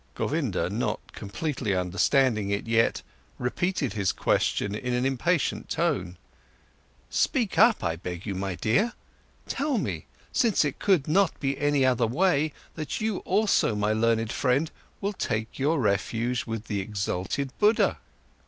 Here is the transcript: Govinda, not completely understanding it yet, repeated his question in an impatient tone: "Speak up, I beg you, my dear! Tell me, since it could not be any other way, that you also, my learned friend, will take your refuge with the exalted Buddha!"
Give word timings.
Govinda, 0.15 0.67
not 0.67 0.99
completely 1.13 1.75
understanding 1.75 2.49
it 2.49 2.65
yet, 2.65 3.03
repeated 3.37 3.93
his 3.93 4.11
question 4.11 4.73
in 4.73 4.95
an 4.95 5.05
impatient 5.05 5.69
tone: 5.69 6.17
"Speak 7.11 7.59
up, 7.59 7.83
I 7.83 7.97
beg 7.97 8.25
you, 8.25 8.33
my 8.33 8.55
dear! 8.55 8.93
Tell 9.47 9.77
me, 9.77 10.07
since 10.33 10.65
it 10.65 10.79
could 10.79 11.07
not 11.07 11.39
be 11.39 11.55
any 11.55 11.85
other 11.85 12.07
way, 12.07 12.51
that 12.73 12.99
you 12.99 13.17
also, 13.17 13.75
my 13.75 13.93
learned 13.93 14.31
friend, 14.31 14.71
will 15.01 15.13
take 15.13 15.59
your 15.59 15.79
refuge 15.79 16.47
with 16.47 16.65
the 16.65 16.79
exalted 16.81 17.51
Buddha!" 17.59 17.99